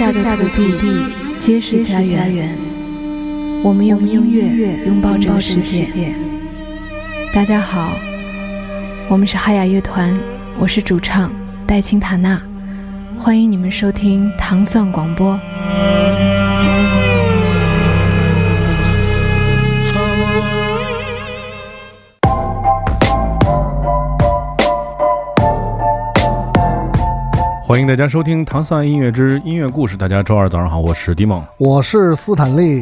[0.00, 2.56] 下的土地皆是家园。
[3.62, 5.88] 我们用音乐拥抱这个世界。
[7.34, 7.92] 大家好，
[9.10, 10.18] 我们是哈雅乐团，
[10.58, 11.30] 我是主唱
[11.66, 12.40] 戴青塔娜，
[13.18, 15.38] 欢迎你们收听糖蒜广播。
[27.70, 29.96] 欢迎大家收听《唐蒜音乐之音乐故事》。
[30.00, 32.80] 大家周二早上好，我是迪梦，我是斯坦利。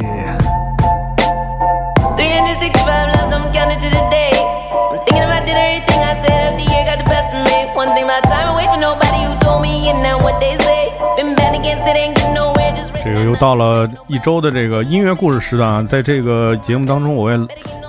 [13.04, 17.36] 这个又到了一周的这个音乐故事时段啊，在这个节目当中，我也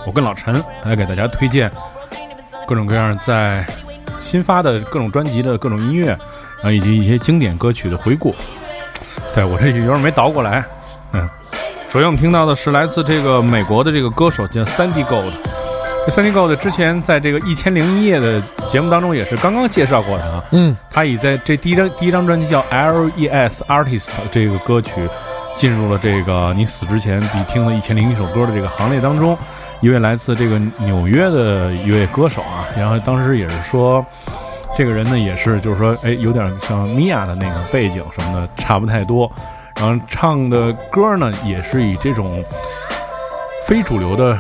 [0.06, 1.72] 我跟老陈来给大家推荐
[2.68, 3.66] 各种各样在
[4.20, 6.14] 新发的各种专辑的各种音乐。
[6.62, 8.36] 啊，以及一些经典歌曲的回顾。
[9.34, 10.64] 对我这有点没倒过来。
[11.14, 11.28] 嗯，
[11.90, 15.34] 首先我们听到的是来自这个美国的这个歌手叫 Sandy Gold。
[16.06, 20.44] 这 Sandy Gold 之前在这个一千零一夜的节目当中也是刚刚介绍过的啊。
[20.52, 23.64] 嗯，他已在这第一张第一张专辑叫 L.E.S.
[23.68, 25.08] Artist 这个歌曲
[25.56, 29.38] 进入了这个你死之前必听的一千零一首歌的这个行列当中。
[29.82, 34.06] 一位来自这个纽约的一位歌手啊，然后当时也是说。
[34.76, 39.30] 这个人呢，也是，就是说，哎，有点像米娅的那个背景什么的，差不太多。
[39.76, 42.44] 然后唱的歌呢，也是以这种
[43.66, 44.38] 非主流的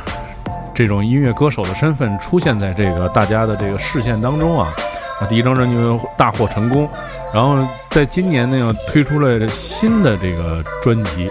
[0.73, 4.73] 这种音乐歌手的身份出现在这个大家的这个视线当中啊。
[5.19, 5.75] 啊，第一张专辑
[6.15, 6.87] 大获成功，
[7.33, 7.57] 然后
[7.89, 11.29] 在今年呢，又推出了新的这个专辑。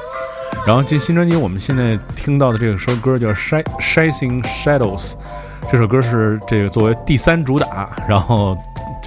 [0.66, 5.12] 然后这新专辑，我们现在听到的这首歌叫《Sh Shining Shadows》，
[5.70, 8.54] 这首歌是这个作为第三主打，然后。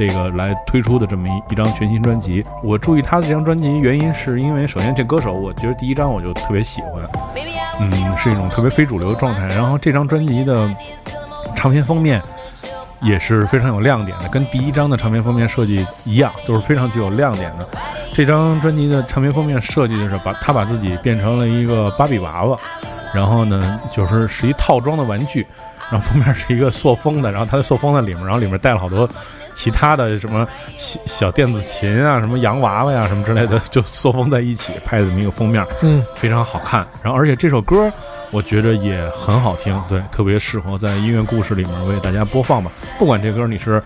[0.01, 7.03] 这个来推出的这么一一张全新专辑，我注意他的这张专辑原因是因为，首先这歌手，我觉得第一张我就特别喜欢，
[7.79, 9.45] 嗯，是一种特别非主流的状态。
[9.49, 10.67] 然后这张专辑的
[11.55, 12.19] 唱片封面
[12.99, 17.67] 也是非常有亮点的，跟第一张的唱片封面设计一样，都是非常具有亮点的。
[18.11, 22.57] 这张专辑的唱片封面设计的是把他把自己变成了一个芭比娃娃，
[23.13, 25.45] 然后呢，就是是一套装的玩具，
[25.91, 29.07] 然后封面是一个塑封的，然后它的塑封在里面，然后里面带了好多。
[29.53, 30.47] 其他的什么
[30.77, 36.85] 小小电子琴啊，什么洋娃娃呀，什么之类的，就缩封在一起拍的这么一个封面，嗯，非常好看。
[37.01, 37.91] 然后，而且这首歌
[38.31, 42.71] 我觉着也很好听，对，特别适合在音乐故事里面为大家播放吧。
[42.97, 43.81] 不管这歌你是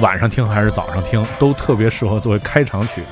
[0.00, 3.02] 晚上听还是早上听，都特别适合作为开场曲。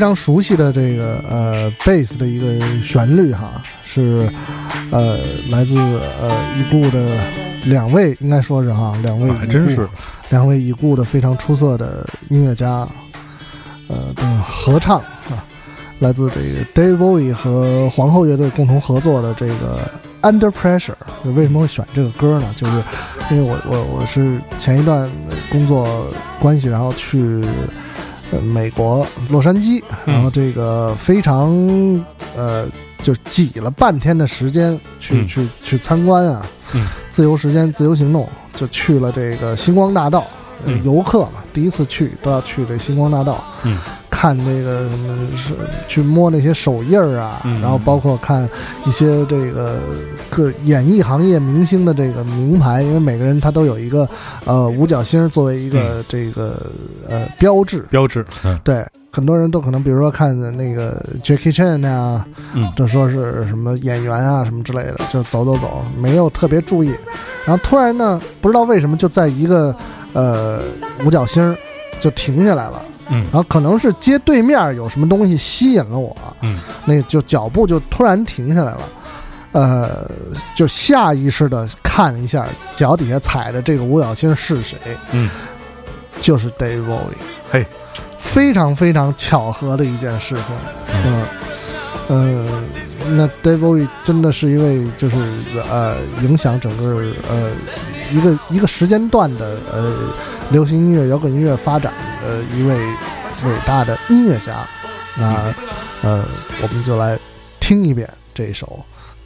[0.00, 4.28] 常熟悉的这个呃贝斯的一个旋律哈，是
[4.90, 5.18] 呃
[5.50, 7.16] 来自呃已故的
[7.64, 9.86] 两位，应该说是哈两位还真是
[10.30, 12.88] 两位已故的非常出色的音乐家，
[13.88, 15.44] 呃的合唱啊，
[15.98, 19.90] 来自这个 Dave Bowie 和皇后乐队共同合作的这个
[20.22, 20.94] Under Pressure。
[21.34, 22.52] 为什么会选这个歌呢？
[22.56, 22.82] 就是
[23.30, 25.10] 因为我我我是前一段
[25.50, 26.06] 工作
[26.40, 27.44] 关系，然后去。
[28.32, 31.50] 呃，美国洛杉矶，然后这个非常
[32.36, 32.68] 呃，
[33.02, 36.46] 就挤了半天的时间去去去参观啊，
[37.08, 40.24] 自由时间自由行动，就去了这个星光大道，
[40.84, 43.44] 游客嘛，第一次去都要去这星光大道。
[44.20, 45.54] 看那个什么是
[45.88, 48.46] 去摸那些手印儿啊，然后包括看
[48.84, 49.80] 一些这个
[50.28, 54.06] 各演艺行业明星的这个名牌，因为每个人他都有一个
[54.44, 56.66] 呃五角星作为一个这个
[57.08, 57.80] 呃标志。
[57.88, 58.22] 标志。
[58.62, 62.26] 对，很多人都可能比如说看那个 Jackie Chan 啊，
[62.76, 66.94] 就说是什么演员啊什么之类的，就走走走，没有特别注意，
[67.46, 69.74] 然后突然呢，不知道为什么就在一个
[70.12, 70.60] 呃
[71.06, 71.56] 五角星
[71.98, 72.82] 就停下来了。
[73.10, 78.82] 嗯，然后可能是街对面有什么东西吸引了我，嗯，那就脚步就突然停下来了，
[79.52, 80.10] 呃，
[80.54, 82.46] 就下意识的看一下
[82.76, 84.78] 脚底下踩的这个五角星是谁，
[85.12, 85.28] 嗯，
[86.20, 87.18] 就是 Dave Bowie，
[87.50, 87.66] 嘿，
[88.16, 91.24] 非常非常巧合的一件事情，嗯，
[92.10, 92.46] 呃，
[93.16, 95.16] 那 d a v i 真的是一位就是
[95.70, 97.50] 呃影响整个呃
[98.12, 99.94] 一个一个时间段的呃。
[100.50, 104.66] 流行音乐、摇滚音乐发展的一位伟大的音乐家，
[105.16, 105.54] 那
[106.02, 106.24] 呃，
[106.60, 107.16] 我们就来
[107.60, 108.84] 听一遍这首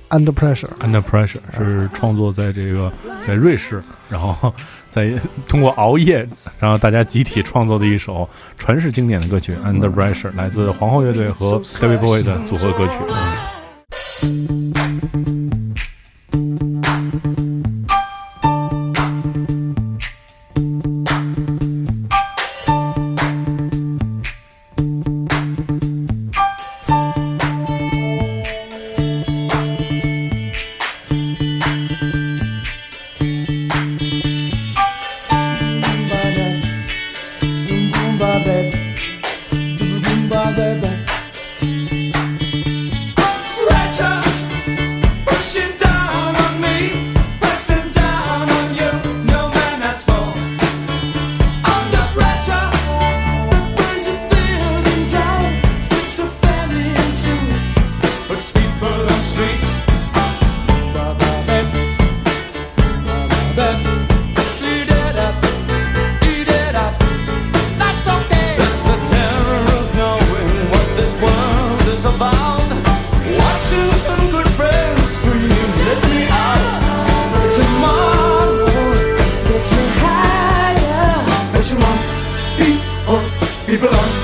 [0.14, 0.68] 《Under Pressure》。
[0.80, 2.92] Under Pressure 是创作在这个
[3.26, 4.52] 在瑞士，然后
[4.94, 5.12] 在
[5.48, 6.24] 通过熬夜，
[6.60, 9.52] 然后大家集体创作的一首传世经典的歌曲。
[9.66, 12.92] Under Pressure 来自皇后乐队和 David Bowie 的组合歌曲。
[83.74, 84.23] people on.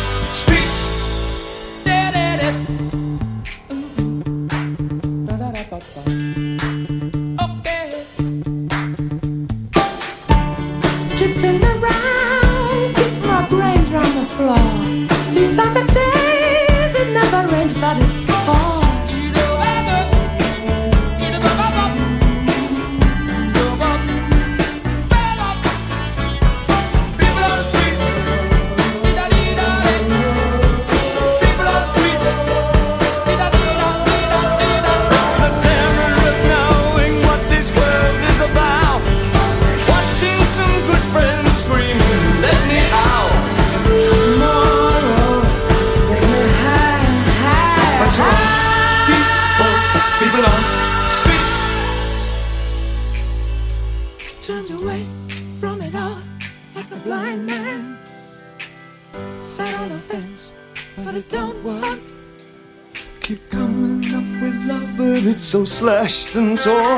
[65.81, 66.90] Slashed and torn.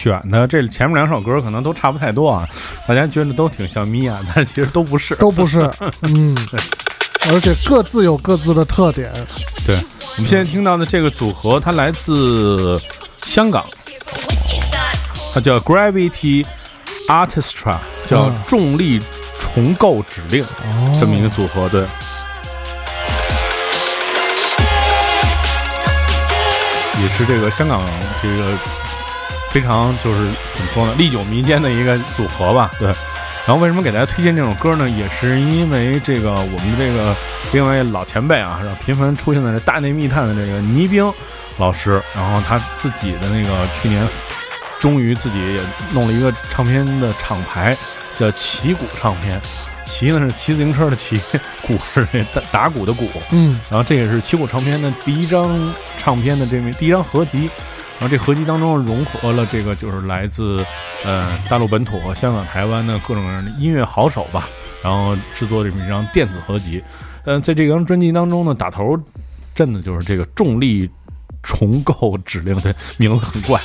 [0.00, 2.48] 选的这前面两首歌可能都差不太多啊，
[2.88, 5.14] 大家觉得都挺像米娅， 但其实都不是。
[5.16, 6.34] 都不是， 嗯，
[7.30, 9.12] 而且各自有各自的特点。
[9.66, 9.76] 对，
[10.16, 12.80] 我们现在听到的这个组合，它来自
[13.26, 13.62] 香港，
[15.34, 16.46] 它叫 Gravity
[17.06, 17.76] Artistra，
[18.06, 18.98] 叫嗯重力
[19.38, 20.42] 重构指令、
[20.98, 21.68] 这么一个组合。
[21.68, 21.82] 对，
[27.02, 27.82] 也是这个香港
[28.22, 28.56] 这个
[29.50, 30.22] 非常就是
[30.54, 32.70] 怎么说呢，历久弥坚的一个组合吧。
[32.78, 32.92] 对。
[33.46, 34.88] 然后为什么给大家推荐这首歌呢？
[34.88, 37.16] 也是因为这个我们的这个
[37.52, 41.12] 另外一老前辈啊，然后频繁出现在这大内密探的这个倪兵
[41.56, 44.06] 老师，然后他自己的那个去年
[44.78, 45.60] 终于自己也
[45.92, 47.76] 弄了一个唱片的厂牌，
[48.14, 49.40] 叫旗鼓唱片。
[49.84, 51.20] 骑呢是骑自行车的骑，
[51.62, 53.10] 鼓是这打打鼓的鼓。
[53.32, 57.50] 嗯然后这也是旗鼓唱片的第一张唱片的这么第一张合集，
[58.00, 60.64] 然后这合集当中融合了这个就是来自
[61.04, 64.48] 呃大陆本土和香港、台湾的各种各样的音乐好手吧，
[64.82, 66.82] 然后制作这么一张电子合集。
[67.26, 68.98] 呃，在这张专辑当中呢，打头
[69.54, 70.88] 阵的就是这个重力
[71.42, 73.60] 重构指令，的，名字很怪。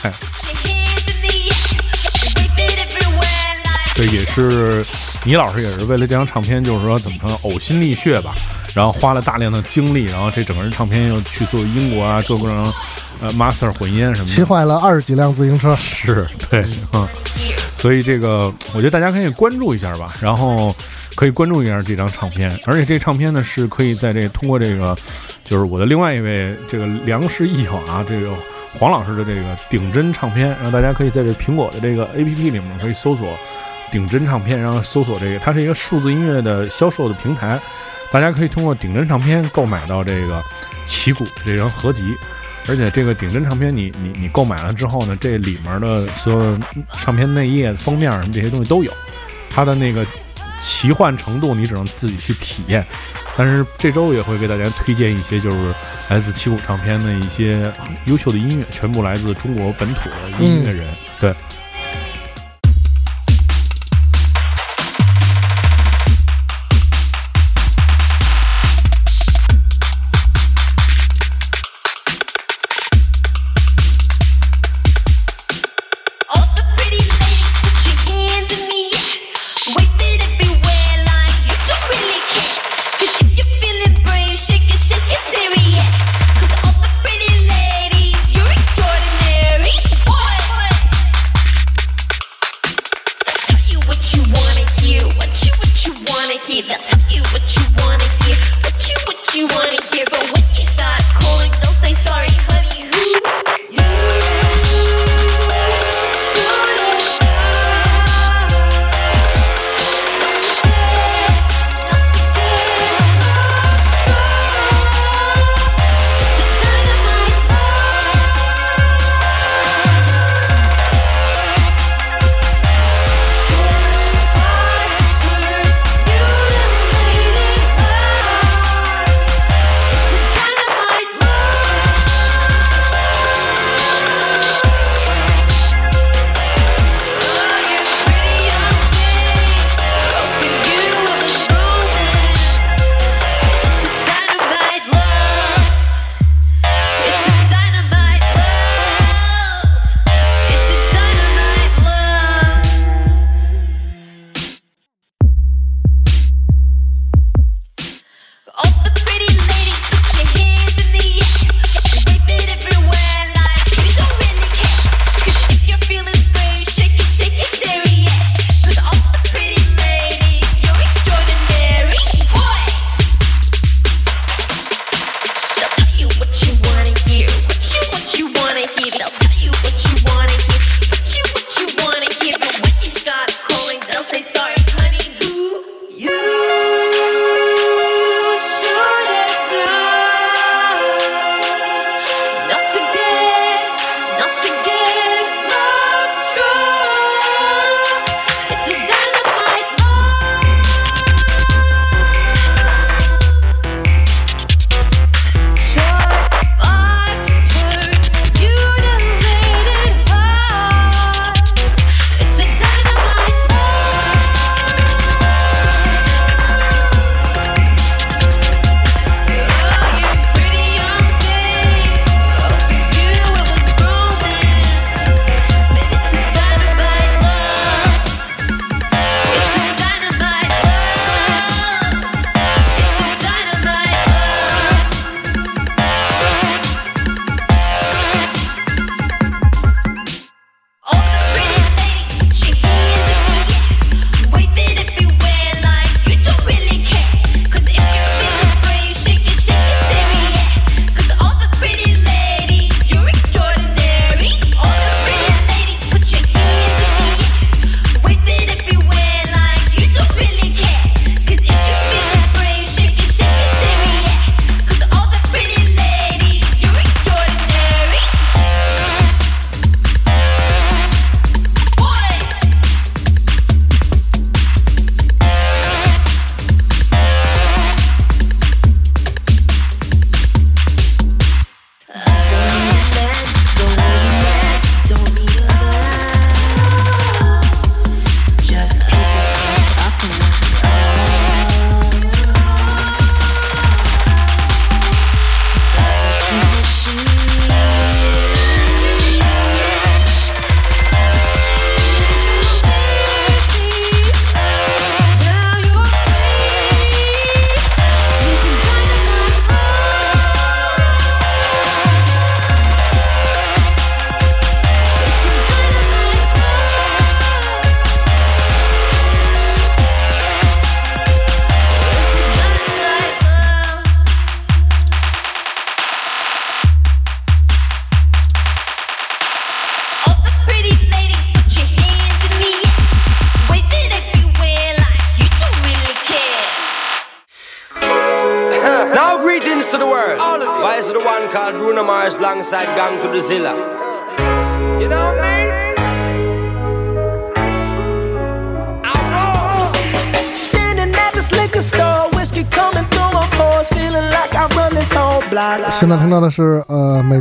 [3.95, 4.85] 这，也是
[5.23, 8.35] 倪老师也是为了这张唱片，就是说怎么说呕心沥血吧，
[8.75, 12.73] 然后花了大量的精力，然后这整个人唱片又去做英国啊，做各种
[13.21, 15.73] 呃 master 混音什么的，骑坏了二十几辆自行车。
[15.77, 17.07] 是对，嗯，
[17.77, 20.75] 所以这个我觉得大家可以关注一下吧，然后
[21.15, 24.93] 可以关注一下这张唱片，而且这唱片呢是可以在这通过这个，
[25.45, 28.35] 就是我的另外一位这个良师益友啊，这个
[28.77, 33.37] 黄老师的这个顶真唱片，然后大家可以在这苹果的这个 APP 里面可以搜索
[33.89, 37.57] 顶真唱片，然后搜索这个，它是一个数字音乐的销售的平台，
[38.11, 40.43] 大家可以通过顶真唱片购买到这个
[40.85, 42.15] 旗鼓这张合集。
[42.67, 46.59] 而且这个顶真唱片你，你你购买了之后呢，这里面的所有
[46.97, 48.91] 唱片内页、封面什么这些东西都有，
[49.51, 50.03] 它的那个
[50.57, 52.83] 奇幻程度你只能自己去体验。
[53.37, 55.75] 但是这周也会给大家推荐一些，就是
[56.09, 57.71] 来自旗鼓唱片的一些
[58.05, 60.87] 优秀的音乐，全部来自中国本土的音乐人。
[61.19, 61.35] 对，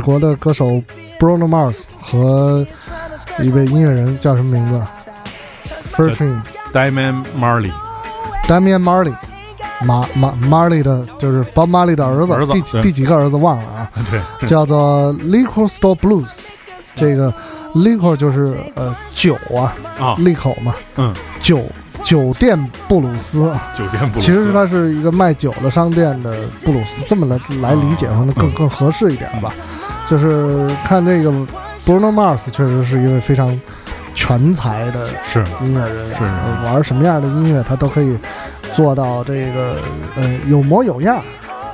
[0.05, 0.81] 国的歌手
[1.19, 2.65] Bruno Mars 和
[3.39, 4.79] 一位音乐人叫什么名字
[5.91, 9.15] f e r t u n Diamond Marley，Damian Marley，
[9.83, 12.81] 马马 Marley 的就是 Bob Marley 的儿子，第儿子对。
[12.83, 13.91] 第几个儿子忘了啊？
[14.39, 16.49] 对，叫做 Liquor Store Blues。
[16.93, 17.33] 这个
[17.73, 21.61] liquor 就是呃酒啊，啊，利口嘛，嗯，酒
[22.03, 23.51] 酒店布鲁斯。
[23.77, 28.53] 酒店布鲁斯，其实它是一个卖酒的商店的布鲁斯，这么来来理解可能更嗯。
[28.53, 29.51] 更合适一点吧。
[30.09, 31.29] 就是看这个
[31.85, 33.59] Bruno Mars 确实是一位非常
[34.13, 38.17] 全才的是音乐人，是呃玩什么样的音乐他都可以
[38.73, 39.77] 做到这个
[40.15, 41.21] 呃有模有样，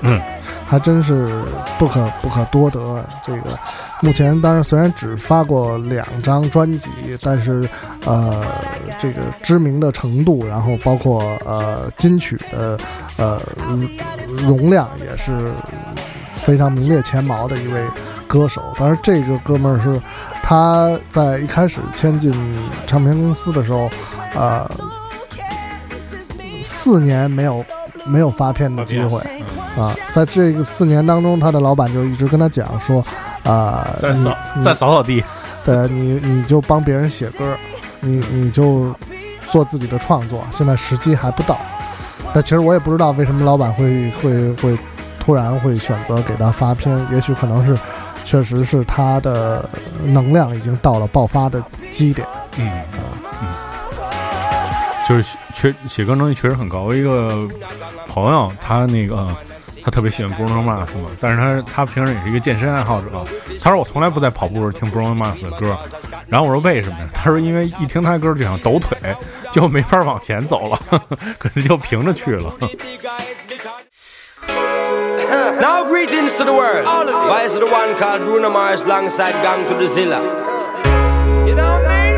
[0.02, 0.20] 嗯，
[0.68, 1.44] 还真是
[1.78, 3.06] 不可不可多得。
[3.26, 3.58] 这个
[4.02, 6.90] 目前当然虽然只发过两张专辑，
[7.22, 7.68] 但是
[8.06, 8.44] 呃
[9.00, 12.78] 这个知名的程度，然后包括呃金曲的
[13.18, 13.40] 呃
[14.28, 15.52] 容量也是
[16.44, 17.82] 非常名列前茅的一位
[18.28, 18.62] 歌手。
[18.78, 20.00] 当然这个哥们儿是
[20.42, 22.34] 他在一开始签进
[22.86, 23.90] 唱片公司的时候，
[24.36, 24.70] 呃，
[26.64, 27.64] 四年没有
[28.06, 29.20] 没有发片的机会
[29.78, 33.04] 啊，在这个四年当中，他的老板就一直跟他讲说，
[33.44, 35.24] 啊、你再扫你再扫扫地，
[35.64, 37.56] 对你你就帮别人写歌，
[38.00, 38.94] 你你就
[39.50, 41.58] 做自己的创作，现在时机还不到。
[42.34, 44.78] 那其实我也不知道为什么老板会会会
[45.22, 47.78] 突然会选择给他发片，也许可能是
[48.26, 49.70] 确实是他的
[50.04, 52.28] 能量已经到了爆发的基点。
[52.58, 52.70] 嗯
[53.42, 53.48] 嗯，
[55.08, 56.82] 就是写确写歌能力确实很高。
[56.82, 57.48] 我一个
[58.08, 59.28] 朋友，他那个
[59.84, 63.24] 他特别喜欢 Bruno Mars 嘛，但是他他平时也是一个健身爱好者。
[63.62, 65.78] 他说我从来不在跑步时听 Bruno Mars 的歌，
[66.28, 67.08] 然后我说为什么呀？
[67.14, 68.98] 他说因为一听他歌就想抖腿，
[69.52, 70.80] 就没法往前走了，
[71.38, 72.52] 可能就平着去了。
[75.62, 76.84] Now greetings to the world.
[76.84, 80.20] Why is the one called Bruno Mars alongside Gang to the Zilla?
[81.48, 82.12] You know what I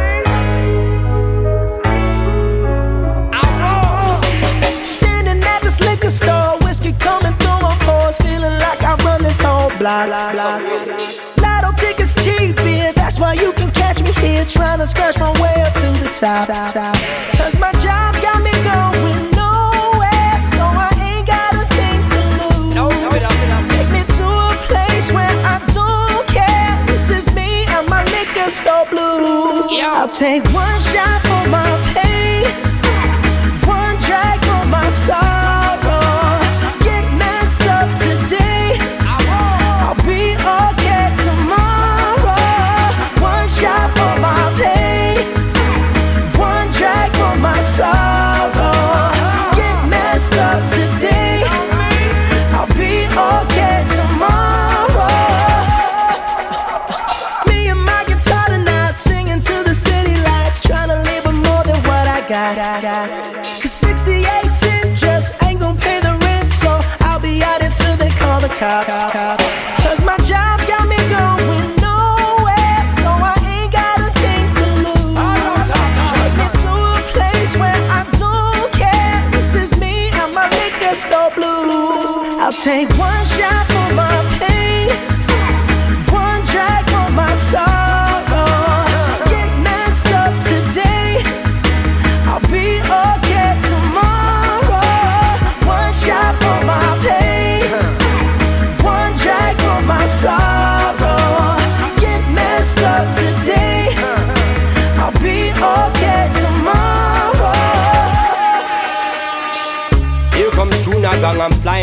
[4.66, 4.84] mean?
[4.84, 9.40] Standing at this liquor store, whiskey coming through my pores, feeling like I run this
[9.40, 10.10] whole block.
[11.38, 15.32] Lotto tickets cheap, yeah, that's why you can catch me here, trying to scratch my
[15.40, 16.48] way up to the top.
[17.38, 19.33] Cause my job got me going
[25.46, 26.86] I don't care.
[26.88, 29.68] This is me and my liquor store blues.
[29.84, 32.46] I'll take one shot for my pain,
[33.68, 35.43] one drag for my sorrow.
[68.64, 69.84] Cops.
[69.84, 75.70] Cause my job got me going nowhere, so I ain't got a thing to lose.
[76.16, 79.20] Take me to a place where I don't care.
[79.32, 82.10] This is me and my liquor store blues.
[82.40, 84.90] I'll take one shot for my pain,
[86.12, 87.93] one drag for my sorrow.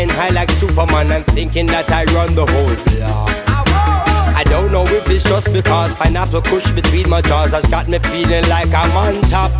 [0.01, 3.29] Flying high like Superman and thinking that I run the whole block.
[4.35, 7.99] I don't know if it's just because pineapple kush between my jaws has got me
[7.99, 9.51] feeling like I'm on top.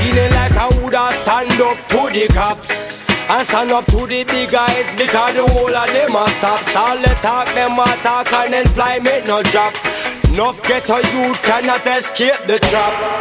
[0.00, 3.00] Feeling like I woulda stand up to the cops.
[3.30, 6.76] And stand up to the big guys because the whole of them are sops.
[6.76, 9.74] All the talk, them a talk and employment no job.
[10.30, 13.19] Enough ghetto youth cannot escape the trap.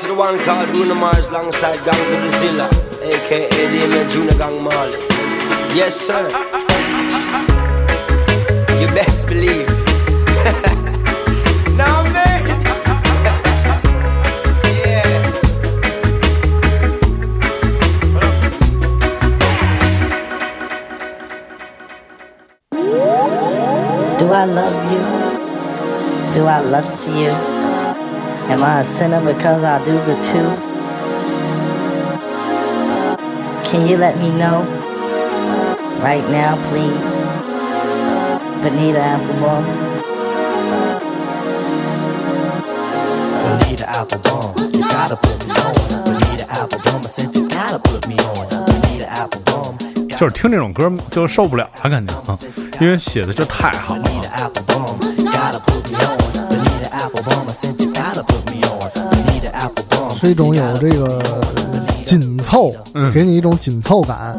[0.00, 2.66] Of the one called Bruno Mars alongside Gang to the Zilla,
[3.02, 4.98] aka Damien Junior Gang Marley.
[5.76, 6.30] Yes, sir.
[8.80, 9.68] You best believe.
[11.76, 12.40] now, man.
[24.18, 25.02] Do I love you?
[26.32, 27.59] Do I lust for you?
[28.49, 30.49] Am I a sinner because I do the two?
[33.69, 34.63] Can you let me know?
[36.01, 37.25] Right now, please.
[38.61, 39.63] Bonita Applebum.
[43.43, 45.73] Bonita Applebum, you gotta put me on.
[46.05, 48.47] Bonita Applebum, I said you gotta put me on.
[48.65, 52.37] Bonita Applebum, 就是听这种歌就受不了了，感觉啊，
[52.79, 54.03] 因为写的就太好了。
[60.20, 61.22] 是一种有这个
[62.04, 62.70] 紧凑，
[63.10, 64.36] 给你一种紧凑感，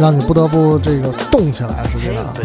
[0.00, 2.44] 让你不得不这个动起来，是这样的。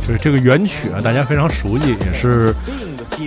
[0.06, 2.54] 就是这个原曲啊，大家非常熟悉，也是。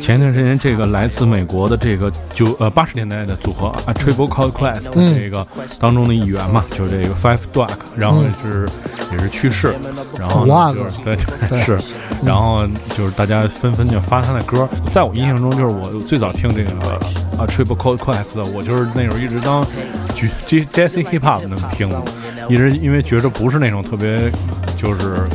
[0.02, 5.45] 前一段时间这个来自美国的这个九呃八十年代的组合啊 Triple Called Quest 的嗯这个
[5.80, 8.67] 当中的一员嘛，就是这个 Five Duck，然后是、
[9.12, 9.74] 也是去世，
[10.19, 11.15] 然后就是对
[11.50, 11.78] 对是，
[12.24, 16.71] 然后就是大家纷纷就发他的歌，在我印象中就是我最早听这个
[17.38, 19.65] 啊 Triple Called Quest 的，我就是那时候一直当
[20.15, 21.88] J J Jazz Hip Hop 那么听，
[22.50, 24.32] 一直因为觉着不是那种特别
[24.76, 25.26] 就是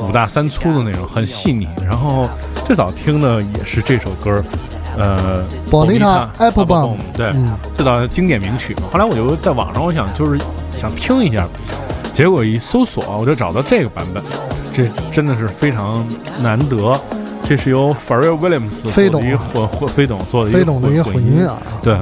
[0.00, 1.68] 五大三粗的那种，很细腻。
[1.84, 2.28] 然后
[2.66, 4.42] 最早听的也是这首歌，
[4.96, 8.82] 呃，Bonita Apple Bomb，对，嗯最早经典名曲嘛。
[8.92, 10.40] 后来我就在网上，我想就是
[10.76, 11.46] 想听一下，
[12.14, 14.22] 结果一搜索，我就找到这个版本，
[14.72, 16.04] 这真的是非常
[16.42, 16.98] 难得。
[17.46, 21.98] 这是由 Pharrell Williams 飞董做的一个混混飞董做的一个飞董的一个混音啊，对，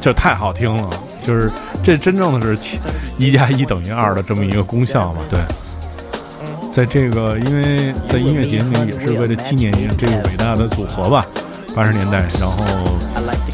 [0.00, 0.90] 这太好听了，
[1.22, 1.48] 就是
[1.84, 2.80] 这真正的是七
[3.16, 5.38] 一加一等于二的这么一个功效嘛，对。
[6.70, 11.26] 在这个，因为在音乐节里也是为了纪念这个伟大的组合吧，
[11.74, 12.64] 八十年代，然后，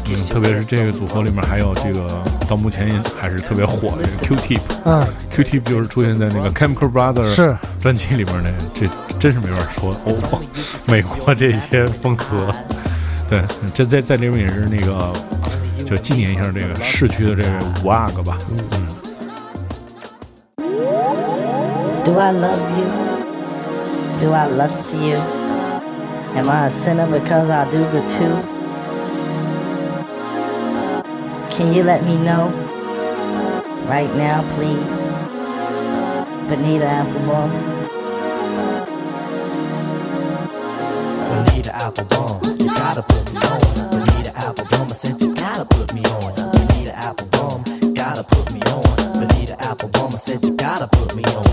[0.05, 2.07] 嗯，特别是这个组合里面还有这个
[2.47, 7.57] 到目前还是特别火的这个 Q-Tip，嗯，Q-Tip 就是出现在那个 Chemical Brothers 是。
[7.81, 8.87] 专辑里面的，这
[9.19, 10.39] 真是没法说哦，
[10.87, 12.35] 美国这些风词，
[13.29, 13.41] 对，
[13.73, 15.13] 这在在里面也是那个，
[15.85, 17.49] 就纪念一下这个逝去的这个
[17.83, 18.87] 五阿哥吧，嗯。
[22.03, 23.06] Do I love you?
[24.19, 25.17] Do I lust for you?
[26.37, 28.35] Am I a sinner because I do the two?
[31.55, 32.49] Can you let me know?
[33.87, 35.03] Right now, please.
[36.49, 37.51] Bonita Applebum.
[41.29, 43.59] Bonita Applebum, you gotta put me on.
[43.91, 46.33] Bonita Applebum, I said you gotta put me on.
[46.35, 48.83] Bonita Applebum, gotta put me on.
[49.13, 51.46] Bonita Applebum, I said you gotta put me on.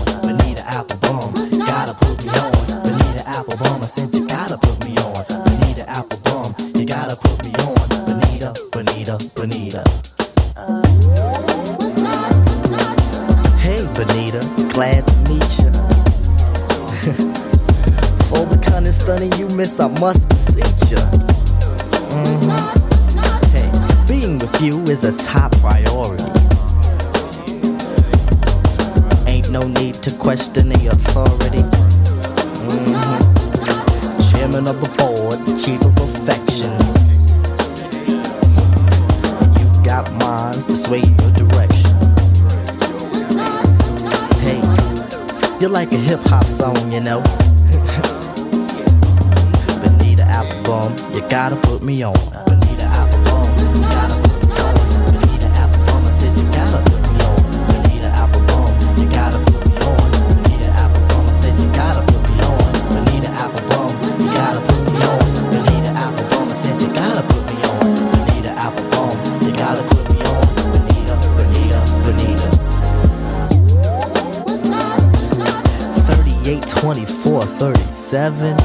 [78.15, 78.55] 37.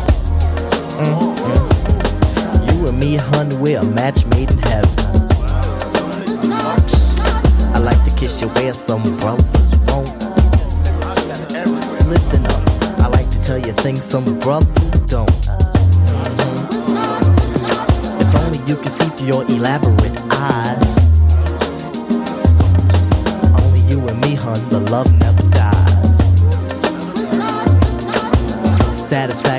[1.02, 1.34] Mm-mm.
[2.70, 4.88] You and me, hun, we're a match made in heaven.
[7.74, 10.08] I like to kiss your where some brothers won't.
[12.06, 12.62] Listen up,
[13.00, 15.28] I like to tell you things some brothers don't.
[18.20, 20.98] If only you could see through your elaborate eyes.
[23.60, 25.29] Only you and me, hun, the love never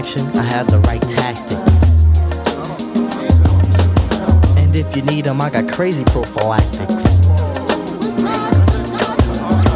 [0.02, 2.02] direction, I have the right tactics.
[4.58, 7.20] And if you need them, I got crazy prophylactics.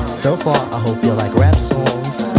[0.09, 2.33] So far, I hope you like rap songs.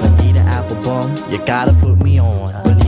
[0.00, 2.81] Bonita Applebum, you gotta put me on.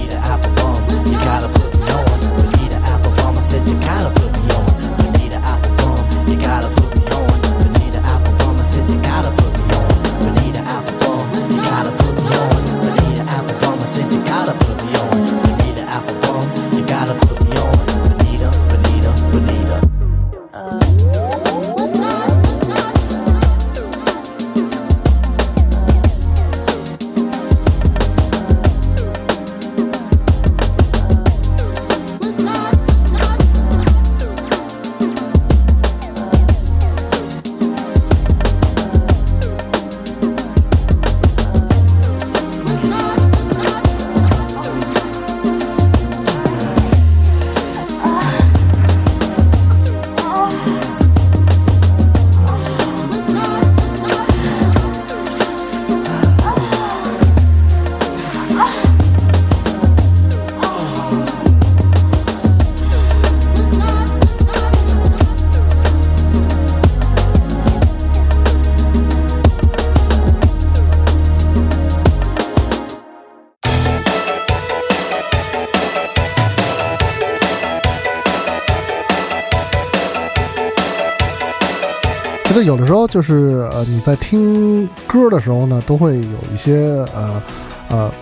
[82.55, 87.43] 觉得有的时候就是呃，你在听歌的时候呢，都会有一些呃
[87.89, 88.15] 呃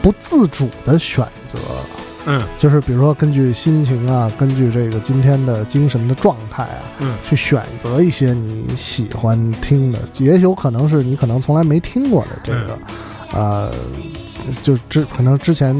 [0.00, 1.58] 不自主的选择，
[2.24, 2.42] 嗯。
[2.56, 7.14] 就是比如说根据心情啊，根据这个今天的精神的状态啊，嗯。
[7.22, 12.78] 去选择一些你喜欢听的，也有可能是你可能从来没听过的这个，
[13.34, 13.70] 呃，
[14.62, 15.78] 就之可能之前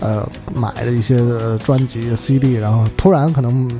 [0.00, 3.70] 呃买的一些呃专辑 CD，然后突然可能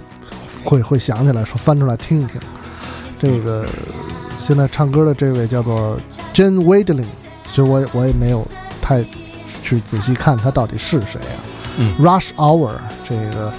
[0.62, 2.38] 会会想起来说翻出来听一听。
[3.18, 3.66] 这个
[4.38, 5.98] 现在唱歌的这位叫做
[6.34, 7.04] Jen Wadling，
[7.46, 8.46] 其实我也我也没有
[8.80, 9.04] 太
[9.62, 11.38] 去仔细看他到底是谁啊。
[11.78, 11.94] 嗯。
[11.98, 12.72] Rush Hour
[13.08, 13.52] 这个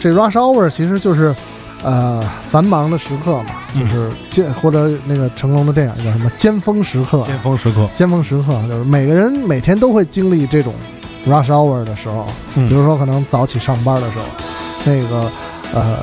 [0.00, 1.34] 这 Rush Hour 其实就是
[1.82, 3.80] 呃繁忙的时刻嘛，嗯。
[3.80, 10.74] 就是尖或者那个成龙的电影叫什么尖峰时刻，尖峰时刻，尖峰时刻就是每个人每天都会经历这种
[11.26, 12.66] rush hour 的时候，嗯。
[12.66, 14.24] 比如说可能早起上班的时候，
[14.84, 15.30] 那个
[15.74, 15.98] 呃，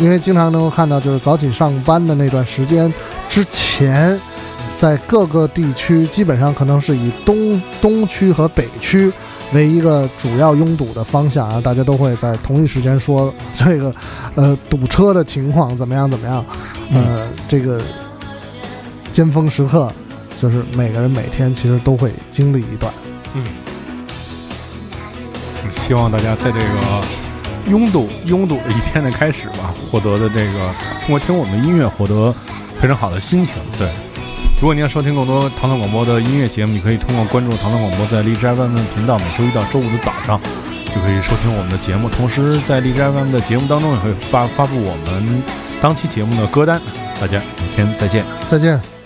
[0.00, 2.92] 因为经常能够看到，就是早起上班的那段时间
[3.28, 4.18] 之前，
[4.76, 9.12] 在各个地区基本上可能是以东东区和北区
[9.52, 13.94] 为一个主要拥堵的方向，啊大家都会在同一时间说这个
[14.34, 16.44] 呃堵车的情况怎么样怎么样，
[16.92, 17.80] 呃，这个
[19.10, 19.90] 尖峰时刻
[20.40, 22.92] 就是每个人每天其实都会经历一段。
[23.34, 23.42] 嗯
[25.68, 27.00] 希望大家在这个
[27.68, 32.34] 拥堵拥堵的一天的开始吧，获得的这个通过听我们音乐获得
[32.80, 33.54] 非常好的心情。
[33.78, 33.88] 对，
[34.60, 40.40] 如果您要收听更多唐唐广播的音乐节目，你可以通过关注唐唐广播在荔枝 FM 频道，每周一到周五的早上
[40.94, 42.08] 就可以收听我们的节目。
[42.08, 45.42] 同时，在荔枝 FM 的节目当中也会发发布我们
[45.80, 46.80] 当期节目的歌单。
[47.20, 48.24] 大家明天再见。
[48.48, 48.97] 再见。